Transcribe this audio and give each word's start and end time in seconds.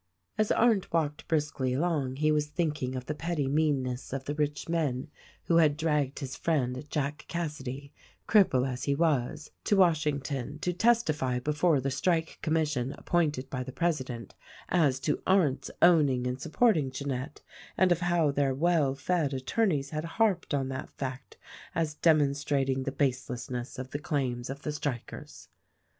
As 0.35 0.51
Arndt 0.51 0.91
walked 0.91 1.27
briskly 1.27 1.73
along 1.75 2.15
he 2.15 2.31
was 2.31 2.47
thinking 2.47 2.95
of 2.95 3.05
the 3.05 3.13
petty 3.13 3.47
meanness 3.47 4.11
of 4.11 4.25
the 4.25 4.33
rich 4.33 4.67
men 4.67 5.09
who 5.43 5.57
had 5.57 5.77
dragged 5.77 6.17
his 6.17 6.35
friend 6.35 6.89
Jack 6.89 7.25
Cassady, 7.29 7.91
cripple 8.27 8.67
as 8.67 8.85
he 8.85 8.95
was, 8.95 9.51
to 9.65 9.75
Washington 9.77 10.57
to 10.57 10.73
testify 10.73 11.37
before 11.37 11.79
the 11.79 11.91
Strike 11.91 12.39
Commission 12.41 12.93
appointed 12.97 13.47
by 13.51 13.61
the 13.61 13.71
president 13.71 14.33
as 14.69 14.99
to 15.01 15.21
Arndt's 15.27 15.69
owning 15.83 16.25
and 16.25 16.41
supporting 16.41 16.89
Jeanette, 16.89 17.43
and 17.77 17.91
of 17.91 17.99
how 17.99 18.31
their 18.31 18.55
well 18.55 18.95
fed 18.95 19.35
attorneys 19.35 19.91
had 19.91 20.05
harped 20.17 20.55
on 20.55 20.69
that 20.69 20.89
fact 20.89 21.37
as 21.75 21.93
demon 21.93 22.31
strating 22.31 22.85
the 22.85 22.91
baselessness 22.91 23.77
of 23.77 23.91
the 23.91 23.99
claims 23.99 24.49
of 24.49 24.63
the 24.63 24.71
strikers. 24.71 25.49